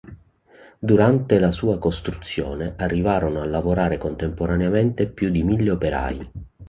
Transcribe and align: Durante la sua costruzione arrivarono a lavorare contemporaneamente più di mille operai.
Durante 0.79 1.37
la 1.39 1.51
sua 1.51 1.77
costruzione 1.77 2.73
arrivarono 2.75 3.41
a 3.41 3.45
lavorare 3.45 3.99
contemporaneamente 3.99 5.05
più 5.07 5.29
di 5.29 5.43
mille 5.43 5.69
operai. 5.69 6.31